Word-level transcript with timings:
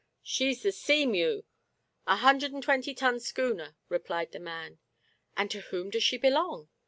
"She's 0.35 0.63
the 0.63 0.69
Seamew^ 0.69 1.43
a 2.07 2.15
hundred 2.15 2.53
and 2.53 2.63
twenty 2.63 2.95
ton 2.95 3.19
schooner," 3.19 3.75
replied 3.87 4.31
the 4.31 4.39
man." 4.39 4.79
And 5.37 5.51
to 5.51 5.61
whom 5.61 5.91
does 5.91 6.01
she 6.01 6.17
belong 6.17 6.69